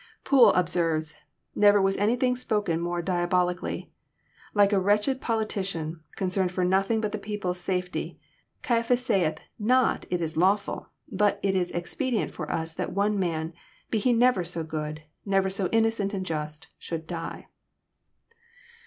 [0.23, 3.91] Poole observes:'* Never was anything spoken more diaboli cally.
[4.55, 8.19] Like a wretched politician, concerned for nothing but the people's safety,
[8.63, 13.19] Caiaphas saith not it is lawftil, but it is expedi ent for us that one
[13.19, 13.53] Man,
[13.91, 17.49] be He never so good, never so innocent and just, should die."